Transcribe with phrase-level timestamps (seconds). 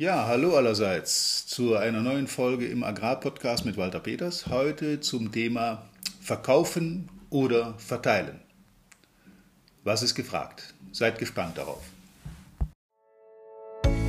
[0.00, 4.46] Ja, hallo allerseits zu einer neuen Folge im Agrarpodcast mit Walter Peters.
[4.48, 5.82] Heute zum Thema
[6.20, 8.38] Verkaufen oder Verteilen.
[9.82, 10.72] Was ist gefragt?
[10.92, 11.82] Seid gespannt darauf.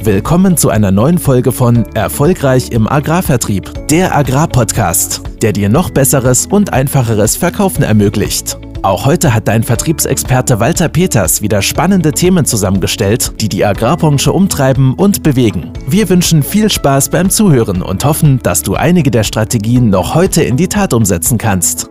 [0.04, 6.46] Willkommen zu einer neuen Folge von Erfolgreich im Agrarvertrieb, der Agrarpodcast, der dir noch besseres
[6.46, 8.60] und einfacheres Verkaufen ermöglicht.
[8.82, 14.94] Auch heute hat dein Vertriebsexperte Walter Peters wieder spannende Themen zusammengestellt, die die Agrarbranche umtreiben
[14.94, 15.74] und bewegen.
[15.86, 20.44] Wir wünschen viel Spaß beim Zuhören und hoffen, dass du einige der Strategien noch heute
[20.44, 21.90] in die Tat umsetzen kannst.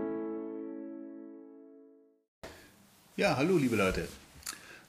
[3.17, 4.09] Ja, hallo liebe Leute.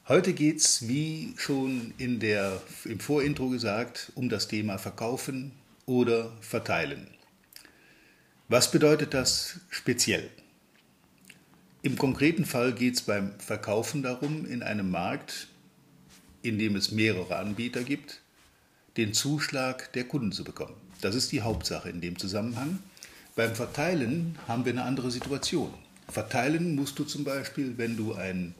[0.07, 5.51] Heute geht es, wie schon in der, im Vorintro gesagt, um das Thema Verkaufen
[5.85, 7.07] oder Verteilen.
[8.47, 10.29] Was bedeutet das speziell?
[11.81, 15.47] Im konkreten Fall geht es beim Verkaufen darum, in einem Markt,
[16.41, 18.19] in dem es mehrere Anbieter gibt,
[18.97, 20.75] den Zuschlag der Kunden zu bekommen.
[20.99, 22.79] Das ist die Hauptsache in dem Zusammenhang.
[23.37, 25.73] Beim Verteilen haben wir eine andere Situation.
[26.09, 28.55] Verteilen musst du zum Beispiel, wenn du ein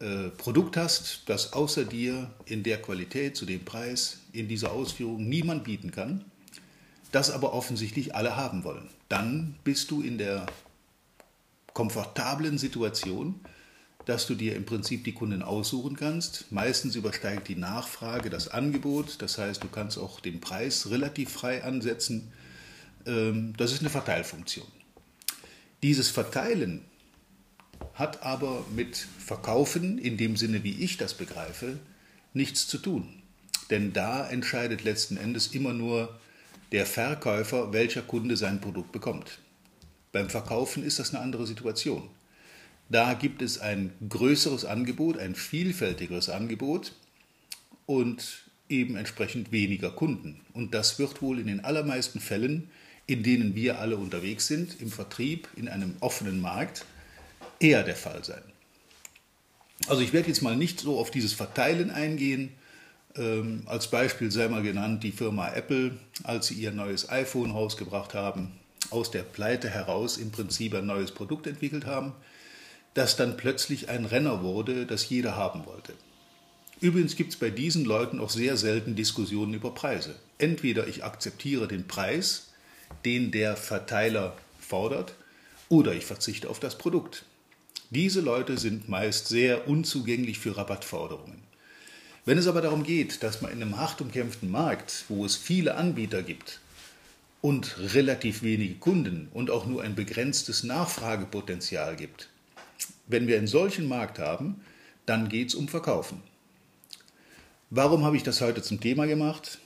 [0.00, 5.28] äh, Produkt hast, das außer dir in der Qualität, zu dem Preis, in dieser Ausführung
[5.28, 6.24] niemand bieten kann,
[7.12, 8.88] das aber offensichtlich alle haben wollen.
[9.08, 10.46] Dann bist du in der
[11.74, 13.40] komfortablen Situation,
[14.04, 16.50] dass du dir im Prinzip die Kunden aussuchen kannst.
[16.50, 21.62] Meistens übersteigt die Nachfrage das Angebot, das heißt, du kannst auch den Preis relativ frei
[21.62, 22.32] ansetzen.
[23.06, 24.66] Ähm, das ist eine Verteilfunktion.
[25.82, 26.84] Dieses Verteilen
[27.94, 31.78] hat aber mit Verkaufen in dem Sinne, wie ich das begreife,
[32.32, 33.22] nichts zu tun.
[33.70, 36.18] Denn da entscheidet letzten Endes immer nur
[36.72, 39.38] der Verkäufer, welcher Kunde sein Produkt bekommt.
[40.12, 42.08] Beim Verkaufen ist das eine andere Situation.
[42.90, 46.92] Da gibt es ein größeres Angebot, ein vielfältigeres Angebot
[47.86, 50.40] und eben entsprechend weniger Kunden.
[50.52, 52.70] Und das wird wohl in den allermeisten Fällen,
[53.06, 56.84] in denen wir alle unterwegs sind, im Vertrieb, in einem offenen Markt,
[57.58, 58.42] eher der Fall sein.
[59.88, 62.52] Also ich werde jetzt mal nicht so auf dieses Verteilen eingehen.
[63.16, 68.14] Ähm, als Beispiel sei mal genannt die Firma Apple, als sie ihr neues iPhone rausgebracht
[68.14, 68.52] haben,
[68.92, 72.12] aus der Pleite heraus im Prinzip ein neues Produkt entwickelt haben,
[72.94, 75.94] das dann plötzlich ein Renner wurde, das jeder haben wollte.
[76.80, 80.16] Übrigens gibt es bei diesen Leuten auch sehr selten Diskussionen über Preise.
[80.38, 82.48] Entweder ich akzeptiere den Preis,
[83.04, 85.14] den der Verteiler fordert,
[85.68, 87.24] oder ich verzichte auf das Produkt.
[87.90, 91.42] Diese Leute sind meist sehr unzugänglich für Rabattforderungen.
[92.24, 95.74] Wenn es aber darum geht, dass man in einem hart umkämpften Markt, wo es viele
[95.74, 96.60] Anbieter gibt,
[97.42, 102.30] und relativ wenige Kunden und auch nur ein begrenztes Nachfragepotenzial gibt.
[103.08, 104.62] Wenn wir einen solchen Markt haben,
[105.04, 106.22] dann geht es um Verkaufen.
[107.68, 109.58] Warum habe ich das heute zum Thema gemacht?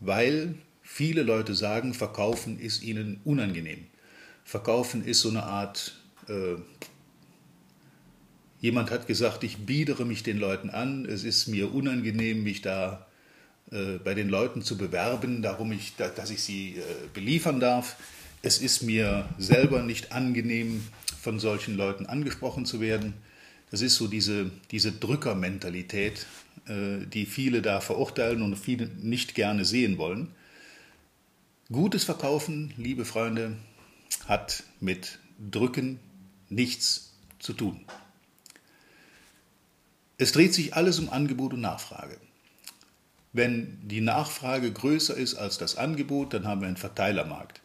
[0.00, 3.86] Weil viele Leute sagen, Verkaufen ist ihnen unangenehm.
[4.44, 6.56] Verkaufen ist so eine Art, äh,
[8.60, 13.06] jemand hat gesagt, ich biedere mich den Leuten an, es ist mir unangenehm, mich da
[13.72, 16.82] äh, bei den Leuten zu bewerben, darum ich, dass ich sie äh,
[17.14, 17.96] beliefern darf.
[18.42, 20.86] Es ist mir selber nicht angenehm,
[21.20, 23.14] von solchen Leuten angesprochen zu werden.
[23.70, 26.26] Das ist so diese, diese Drückermentalität,
[26.66, 30.28] äh, die viele da verurteilen und viele nicht gerne sehen wollen.
[31.70, 33.56] Gutes Verkaufen, liebe Freunde,
[34.26, 35.18] hat mit
[35.50, 35.98] Drücken
[36.50, 37.80] nichts zu tun.
[40.18, 42.18] Es dreht sich alles um Angebot und Nachfrage.
[43.32, 47.60] Wenn die Nachfrage größer ist als das Angebot, dann haben wir einen Verteilermarkt.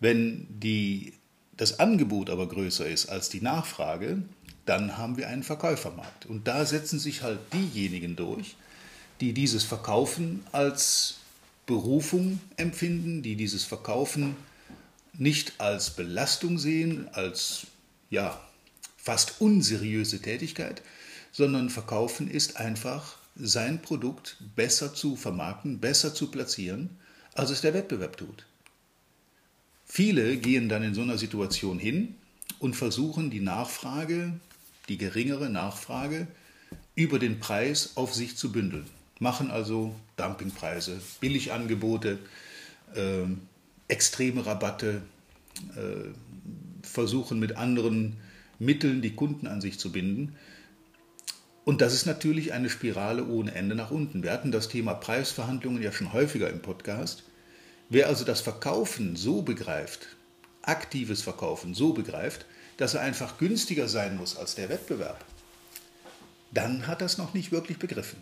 [0.00, 1.12] Wenn die,
[1.56, 4.22] das Angebot aber größer ist als die Nachfrage,
[4.66, 6.26] dann haben wir einen Verkäufermarkt.
[6.26, 8.56] Und da setzen sich halt diejenigen durch,
[9.20, 11.18] die dieses Verkaufen als
[11.66, 14.36] Berufung empfinden, die dieses Verkaufen
[15.12, 17.66] nicht als Belastung sehen, als
[18.10, 18.40] ja,
[18.96, 20.82] fast unseriöse Tätigkeit,
[21.30, 26.90] sondern Verkaufen ist einfach sein Produkt besser zu vermarkten, besser zu platzieren,
[27.34, 28.46] als es der Wettbewerb tut.
[29.86, 32.14] Viele gehen dann in so einer Situation hin
[32.58, 34.32] und versuchen die Nachfrage,
[34.88, 36.26] die geringere Nachfrage,
[36.94, 38.86] über den Preis auf sich zu bündeln.
[39.18, 42.18] Machen also Dumpingpreise, Billigangebote,
[42.94, 43.24] äh,
[43.88, 45.02] extreme Rabatte,
[45.76, 46.08] äh,
[46.82, 48.16] versuchen mit anderen
[48.58, 50.34] Mitteln die Kunden an sich zu binden.
[51.64, 54.22] Und das ist natürlich eine Spirale ohne Ende nach unten.
[54.22, 57.22] Wir hatten das Thema Preisverhandlungen ja schon häufiger im Podcast.
[57.88, 60.08] Wer also das Verkaufen so begreift,
[60.62, 62.46] aktives Verkaufen so begreift,
[62.78, 65.24] dass er einfach günstiger sein muss als der Wettbewerb,
[66.50, 68.20] dann hat das noch nicht wirklich begriffen.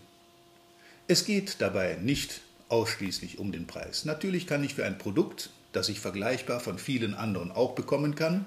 [1.08, 4.04] Es geht dabei nicht ausschließlich um den Preis.
[4.04, 8.44] Natürlich kann ich für ein Produkt, das ich vergleichbar von vielen anderen auch bekommen kann,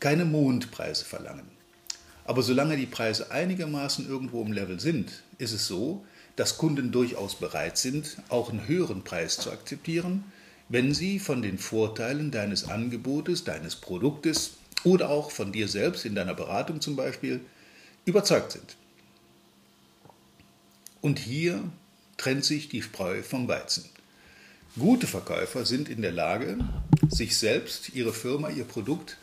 [0.00, 1.61] keine Mondpreise verlangen.
[2.24, 6.04] Aber solange die Preise einigermaßen irgendwo im Level sind, ist es so,
[6.36, 10.24] dass Kunden durchaus bereit sind, auch einen höheren Preis zu akzeptieren,
[10.68, 14.52] wenn sie von den Vorteilen deines Angebotes, deines Produktes
[14.84, 17.40] oder auch von dir selbst in deiner Beratung zum Beispiel
[18.04, 18.76] überzeugt sind.
[21.00, 21.62] Und hier
[22.16, 23.84] trennt sich die Spreu vom Weizen.
[24.78, 26.56] Gute Verkäufer sind in der Lage,
[27.10, 29.18] sich selbst, ihre Firma, ihr Produkt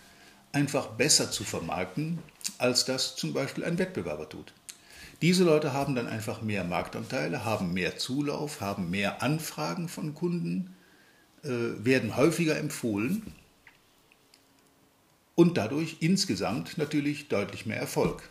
[0.52, 2.20] einfach besser zu vermarkten,
[2.58, 4.54] als das zum Beispiel ein Wettbewerber tut.
[5.22, 10.76] Diese Leute haben dann einfach mehr Marktanteile, haben mehr Zulauf, haben mehr Anfragen von Kunden,
[11.44, 13.34] äh, werden häufiger empfohlen
[15.36, 18.30] und dadurch insgesamt natürlich deutlich mehr Erfolg.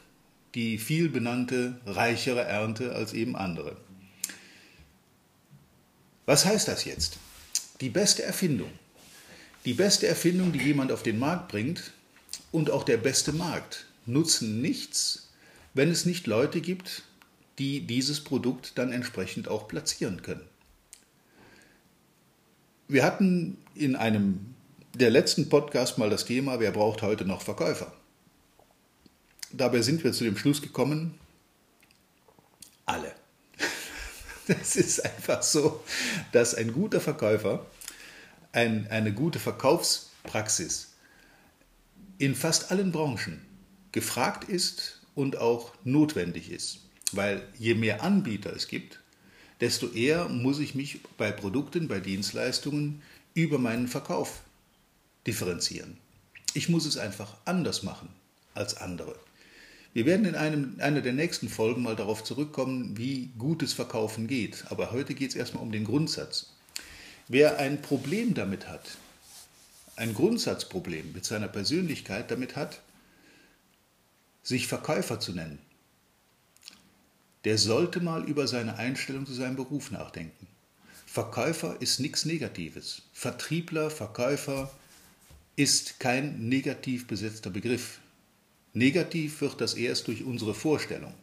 [0.55, 3.77] Die viel benannte reichere Ernte als eben andere.
[6.25, 7.19] Was heißt das jetzt?
[7.81, 8.71] Die beste Erfindung.
[9.65, 11.93] Die beste Erfindung, die jemand auf den Markt bringt
[12.51, 15.29] und auch der beste Markt nutzen nichts,
[15.75, 17.03] wenn es nicht Leute gibt,
[17.59, 20.47] die dieses Produkt dann entsprechend auch platzieren können.
[22.87, 24.55] Wir hatten in einem
[24.95, 27.93] der letzten Podcast mal das Thema, wer braucht heute noch Verkäufer?
[29.53, 31.19] Dabei sind wir zu dem Schluss gekommen,
[32.87, 33.15] alle.
[34.47, 35.85] Es ist einfach so,
[36.33, 37.67] dass ein guter Verkäufer,
[38.53, 40.88] ein, eine gute Verkaufspraxis
[42.19, 43.41] in fast allen Branchen
[43.93, 46.81] gefragt ist und auch notwendig ist.
[47.13, 49.01] Weil je mehr Anbieter es gibt,
[49.61, 53.03] desto eher muss ich mich bei Produkten, bei Dienstleistungen
[53.35, 54.43] über meinen Verkauf
[55.27, 55.97] differenzieren.
[56.55, 58.09] Ich muss es einfach anders machen
[58.55, 59.15] als andere.
[59.95, 64.65] Wir werden in einem, einer der nächsten Folgen mal darauf zurückkommen, wie gutes Verkaufen geht.
[64.69, 66.53] Aber heute geht es erstmal um den Grundsatz.
[67.27, 68.83] Wer ein Problem damit hat,
[69.99, 72.81] ein Grundsatzproblem mit seiner Persönlichkeit damit hat,
[74.43, 75.59] sich Verkäufer zu nennen,
[77.45, 80.47] der sollte mal über seine Einstellung zu seinem Beruf nachdenken.
[81.07, 83.03] Verkäufer ist nichts Negatives.
[83.13, 84.71] Vertriebler, Verkäufer
[85.57, 87.99] ist kein negativ besetzter Begriff.
[88.75, 91.15] Negativ wird das erst durch unsere Vorstellung.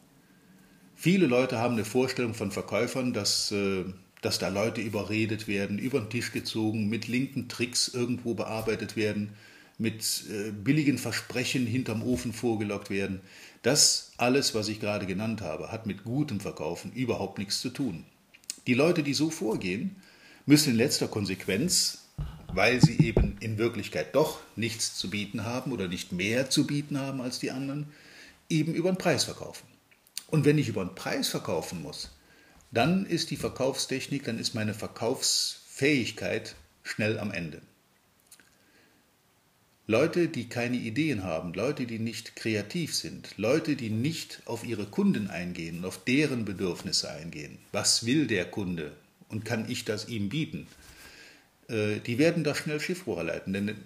[0.96, 3.84] Viele Leute haben eine Vorstellung von Verkäufern, dass, äh,
[4.22, 9.30] dass da Leute überredet werden, über den Tisch gezogen, mit linken Tricks irgendwo bearbeitet werden
[9.78, 13.20] mit äh, billigen Versprechen hinterm Ofen vorgelockt werden.
[13.62, 18.04] Das alles, was ich gerade genannt habe, hat mit gutem Verkaufen überhaupt nichts zu tun.
[18.66, 19.96] Die Leute, die so vorgehen,
[20.46, 21.98] müssen in letzter Konsequenz,
[22.52, 26.98] weil sie eben in Wirklichkeit doch nichts zu bieten haben oder nicht mehr zu bieten
[26.98, 27.88] haben als die anderen,
[28.48, 29.66] eben über den Preis verkaufen.
[30.28, 32.10] Und wenn ich über den Preis verkaufen muss,
[32.76, 37.62] dann ist die Verkaufstechnik, dann ist meine Verkaufsfähigkeit schnell am Ende.
[39.86, 44.84] Leute, die keine Ideen haben, Leute, die nicht kreativ sind, Leute, die nicht auf ihre
[44.84, 47.56] Kunden eingehen und auf deren Bedürfnisse eingehen.
[47.72, 48.92] Was will der Kunde
[49.28, 50.66] und kann ich das ihm bieten?
[51.68, 53.76] Äh, die werden da schnell Schiffrohr leiten, denn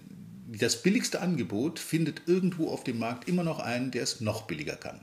[0.48, 4.76] das billigste Angebot findet irgendwo auf dem Markt immer noch einen, der es noch billiger
[4.76, 4.98] kann.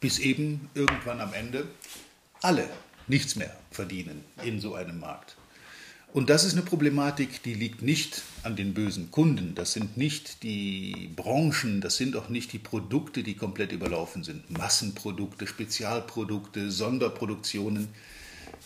[0.00, 1.66] Bis eben irgendwann am Ende
[2.42, 2.68] alle
[3.06, 5.36] nichts mehr verdienen in so einem Markt.
[6.12, 10.42] Und das ist eine Problematik, die liegt nicht an den bösen Kunden, das sind nicht
[10.42, 14.50] die Branchen, das sind auch nicht die Produkte, die komplett überlaufen sind.
[14.50, 17.88] Massenprodukte, Spezialprodukte, Sonderproduktionen.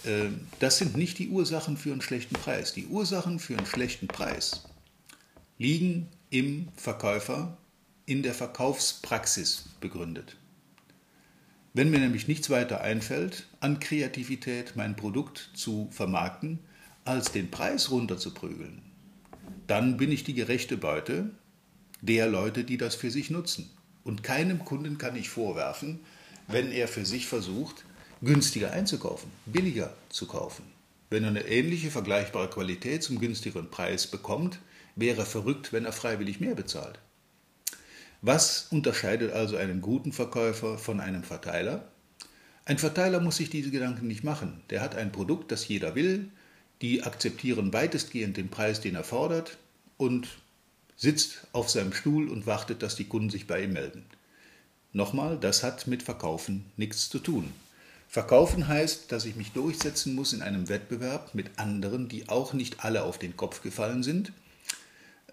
[0.04, 0.28] Äh,
[0.60, 2.74] das sind nicht die Ursachen für einen schlechten Preis.
[2.74, 4.62] Die Ursachen für einen schlechten Preis
[5.58, 7.56] liegen im Verkäufer,
[8.06, 10.36] in der Verkaufspraxis begründet.
[11.74, 16.58] Wenn mir nämlich nichts weiter einfällt, an Kreativität mein Produkt zu vermarkten,
[17.04, 18.82] als den Preis runterzuprügeln,
[19.66, 21.30] dann bin ich die gerechte Beute
[22.02, 23.70] der Leute, die das für sich nutzen.
[24.04, 26.00] Und keinem Kunden kann ich vorwerfen,
[26.46, 27.84] wenn er für sich versucht,
[28.20, 30.64] günstiger einzukaufen, billiger zu kaufen.
[31.08, 34.58] Wenn er eine ähnliche, vergleichbare Qualität zum günstigeren Preis bekommt,
[34.94, 36.98] wäre er verrückt, wenn er freiwillig mehr bezahlt.
[38.24, 41.88] Was unterscheidet also einen guten Verkäufer von einem Verteiler?
[42.64, 44.62] Ein Verteiler muss sich diese Gedanken nicht machen.
[44.70, 46.30] Der hat ein Produkt, das jeder will,
[46.82, 49.58] die akzeptieren weitestgehend den Preis, den er fordert
[49.96, 50.28] und
[50.96, 54.04] sitzt auf seinem Stuhl und wartet, dass die Kunden sich bei ihm melden.
[54.92, 57.52] Nochmal, das hat mit Verkaufen nichts zu tun.
[58.06, 62.84] Verkaufen heißt, dass ich mich durchsetzen muss in einem Wettbewerb mit anderen, die auch nicht
[62.84, 64.32] alle auf den Kopf gefallen sind.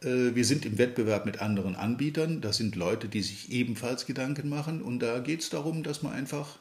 [0.02, 2.42] Äh, wir sind im Wettbewerb mit anderen Anbietern.
[2.42, 4.82] Das sind Leute, die sich ebenfalls Gedanken machen.
[4.82, 6.60] Und da geht es darum, dass man einfach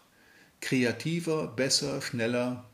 [0.61, 2.65] kreativer, besser, schneller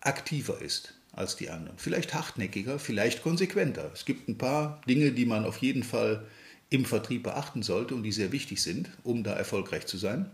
[0.00, 1.78] aktiver ist als die anderen.
[1.78, 3.90] Vielleicht hartnäckiger, vielleicht konsequenter.
[3.94, 6.26] Es gibt ein paar Dinge, die man auf jeden Fall
[6.70, 10.30] im Vertrieb beachten sollte und die sehr wichtig sind, um da erfolgreich zu sein.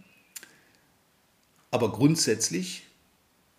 [1.71, 2.85] Aber grundsätzlich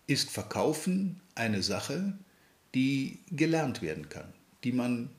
[0.06, 2.18] ist Verkaufen eine Sache,
[2.74, 4.32] die gelernt werden kann,
[4.64, 5.10] die man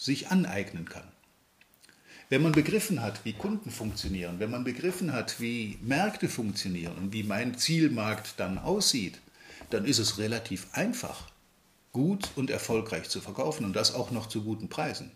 [0.00, 1.06] sich aneignen kann.
[2.30, 7.12] Wenn man begriffen hat, wie Kunden funktionieren, wenn man begriffen hat, wie Märkte funktionieren und
[7.12, 9.20] wie mein Zielmarkt dann aussieht,
[9.68, 11.30] dann ist es relativ einfach,
[11.92, 15.10] gut und erfolgreich zu verkaufen und das auch noch zu guten Preisen.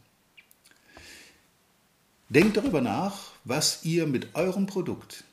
[2.29, 5.25] Denkt darüber nach, was ihr mit eurem Produkt,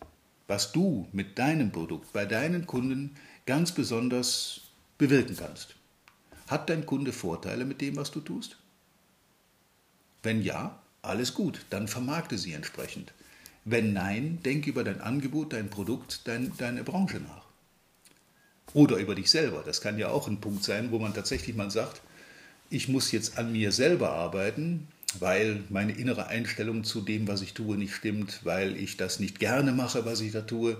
[0.47, 4.61] was du mit deinem Produkt bei deinen Kunden ganz besonders
[4.97, 5.75] bewirken kannst.
[6.47, 8.60] Hat dein Kunde Vorteile mit dem, was du tust?
[10.23, 13.13] Wenn ja, alles gut, dann vermarkte sie entsprechend.
[13.65, 17.45] Wenn nein, denk über dein Angebot, dein Produkt, dein, deine Branche nach.
[18.73, 19.63] Oder über dich selber.
[19.65, 22.01] Das kann ja auch ein Punkt sein, wo man tatsächlich mal sagt,
[22.69, 24.87] ich muss jetzt an mir selber arbeiten,
[25.19, 29.39] weil meine innere Einstellung zu dem, was ich tue, nicht stimmt, weil ich das nicht
[29.39, 30.77] gerne mache, was ich da tue.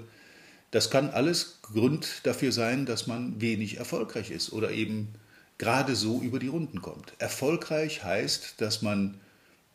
[0.71, 5.09] Das kann alles Grund dafür sein, dass man wenig erfolgreich ist oder eben
[5.57, 7.13] gerade so über die Runden kommt.
[7.19, 9.19] Erfolgreich heißt, dass man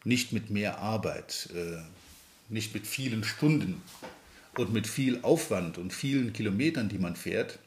[0.05, 1.83] nicht mit mehr Arbeit, äh,
[2.49, 3.83] nicht mit vielen Stunden
[4.57, 7.59] und mit viel Aufwand und vielen Kilometern, die man fährt,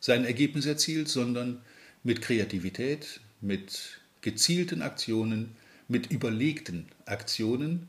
[0.00, 1.62] sein Ergebnis erzielt, sondern
[2.02, 5.56] mit Kreativität, mit gezielten Aktionen,
[5.88, 7.88] mit überlegten Aktionen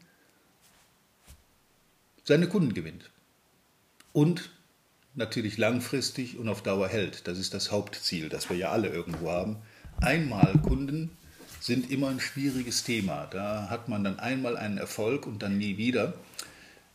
[2.24, 3.10] seine Kunden gewinnt.
[4.14, 4.50] Und
[5.16, 7.28] natürlich langfristig und auf Dauer hält.
[7.28, 9.58] Das ist das Hauptziel, das wir ja alle irgendwo haben.
[10.02, 11.12] Einmal Kunden
[11.65, 13.25] sind immer ein schwieriges Thema.
[13.31, 16.13] Da hat man dann einmal einen Erfolg und dann nie wieder.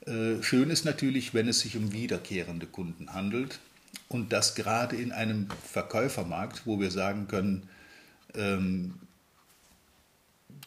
[0.06, 3.58] Äh, schön ist natürlich, wenn es sich um wiederkehrende Kunden handelt
[4.08, 7.68] und das gerade in einem Verkäufermarkt, wo wir sagen können,
[8.34, 8.94] ähm,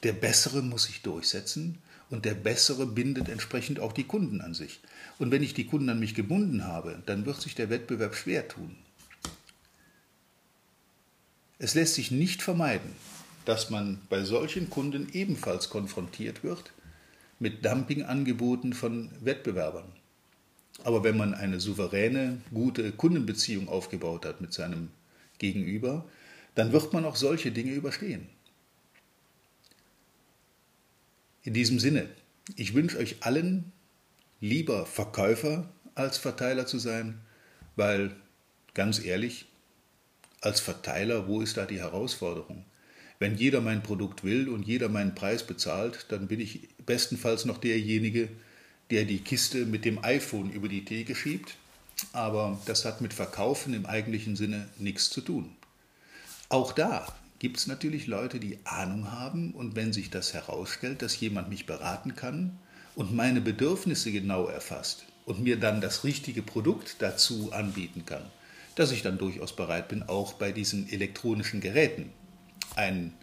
[0.04, 1.78] der Bessere muss sich durchsetzen
[2.10, 4.82] und der Bessere bindet entsprechend auch die Kunden an sich.
[5.18, 8.50] Und wenn ich die Kunden an mich gebunden habe, dann wird sich der Wettbewerb schwer
[8.50, 8.76] tun.
[11.58, 12.92] Es lässt sich nicht vermeiden,
[13.46, 16.72] dass man bei solchen Kunden ebenfalls konfrontiert wird
[17.40, 19.92] mit Dumpingangeboten von Wettbewerbern.
[20.84, 24.90] Aber wenn man eine souveräne, gute Kundenbeziehung aufgebaut hat mit seinem
[25.38, 26.06] Gegenüber,
[26.56, 28.28] dann wird man auch solche Dinge überstehen.
[31.44, 32.08] In diesem Sinne,
[32.56, 33.72] ich wünsche euch allen
[34.40, 37.20] lieber Verkäufer als Verteiler zu sein,
[37.76, 38.16] weil
[38.74, 39.46] ganz ehrlich,
[40.42, 42.66] als Verteiler, wo ist da die Herausforderung?
[43.24, 47.58] Wenn jeder mein Produkt will und jeder meinen Preis bezahlt, dann bin ich bestenfalls noch
[47.58, 48.28] derjenige,
[48.92, 51.56] der die Kiste mit dem iPhone über die Theke schiebt.
[52.12, 55.56] Aber das hat mit Verkaufen im eigentlichen Sinne nichts zu tun.
[56.50, 61.18] Auch da gibt es natürlich Leute, die Ahnung haben und wenn sich das herausstellt, dass
[61.18, 62.60] jemand mich beraten kann
[62.94, 68.26] und meine Bedürfnisse genau erfasst und mir dann das richtige Produkt dazu anbieten kann,
[68.76, 72.12] dass ich dann durchaus bereit bin, auch bei diesen elektronischen Geräten
[72.76, 73.14] ein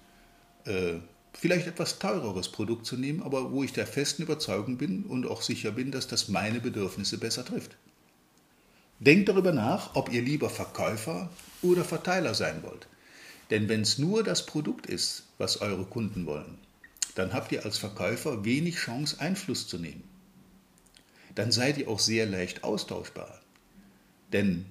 [0.64, 0.94] äh,
[1.32, 5.42] vielleicht etwas teureres Produkt zu nehmen, aber wo ich der festen Überzeugung bin und auch
[5.42, 7.76] sicher bin, dass das meine Bedürfnisse besser trifft.
[8.98, 11.30] Denkt darüber nach, ob ihr lieber Verkäufer
[11.62, 12.86] oder Verteiler sein wollt.
[13.48, 16.58] Denn wenn es nur das Produkt ist, was eure Kunden wollen,
[17.14, 20.04] dann habt ihr als Verkäufer wenig Chance, Einfluss zu nehmen.
[21.34, 23.40] Dann seid ihr auch sehr leicht austauschbar.
[24.32, 24.66] Denn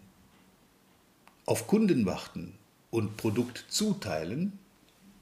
[1.45, 2.53] auf Kunden warten
[2.91, 4.58] und Produkt zuteilen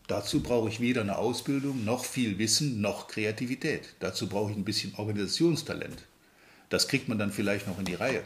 [0.08, 3.82] Dazu brauche ich weder eine Ausbildung, noch viel Wissen, noch Kreativität.
[4.00, 6.04] Dazu brauche ich ein bisschen Organisationstalent.
[6.70, 8.24] Das kriegt man dann vielleicht noch in die Reihe.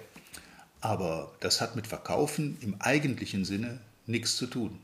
[0.80, 4.80] Aber das hat mit Verkaufen im eigentlichen Sinne nichts zu tun.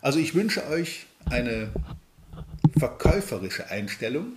[0.00, 1.70] Also ich wünsche euch eine
[2.76, 4.32] verkäuferische Einstellung,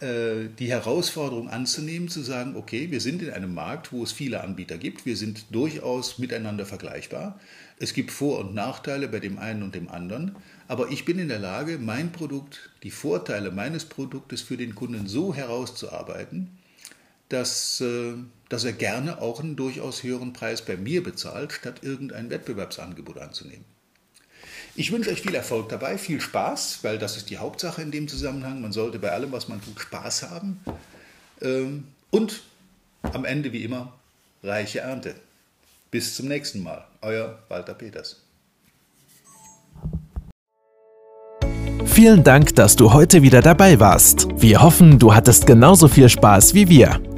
[0.00, 4.42] äh, die Herausforderung anzunehmen, zu sagen, okay, wir sind in einem Markt, wo es viele
[4.42, 7.38] Anbieter gibt, wir sind durchaus miteinander vergleichbar.
[7.80, 10.34] Es gibt Vor- und Nachteile bei dem einen und dem anderen,
[10.66, 15.06] aber ich bin in der Lage, mein Produkt, die Vorteile meines Produktes für den Kunden
[15.06, 16.58] so herauszuarbeiten,
[17.28, 18.14] dass, äh,
[18.48, 23.64] dass er gerne auch einen durchaus höheren Preis bei mir bezahlt, statt irgendein Wettbewerbsangebot anzunehmen.
[24.74, 28.08] Ich wünsche euch viel Erfolg dabei, viel Spaß, weil das ist die Hauptsache in dem
[28.08, 28.60] Zusammenhang.
[28.60, 30.60] Man sollte bei allem, was man tut, Spaß haben.
[31.40, 32.42] Ähm, und
[33.02, 33.92] am Ende, wie immer,
[34.42, 35.14] reiche Ernte.
[35.90, 36.87] Bis zum nächsten Mal.
[37.00, 38.24] Euer Walter Peters.
[41.84, 44.28] Vielen Dank, dass du heute wieder dabei warst.
[44.36, 47.00] Wir hoffen, du hattest genauso viel Spaß wie wir.